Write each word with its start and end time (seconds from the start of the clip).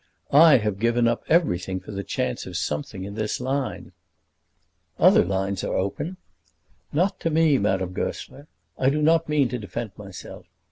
I 0.33 0.57
have 0.57 0.79
given 0.79 1.07
up 1.07 1.23
everything 1.29 1.79
for 1.79 1.91
the 1.91 2.03
chance 2.03 2.47
of 2.47 2.57
something 2.57 3.03
in 3.03 3.13
this 3.13 3.39
line." 3.39 3.91
"Other 4.97 5.23
lines 5.23 5.63
are 5.63 5.75
open." 5.75 6.17
"Not 6.91 7.19
to 7.19 7.29
me, 7.29 7.59
Madame 7.59 7.93
Goesler. 7.93 8.47
I 8.79 8.89
do 8.89 8.99
not 9.03 9.29
mean 9.29 9.47
to 9.49 9.59
defend 9.59 9.91
myself. 9.97 10.47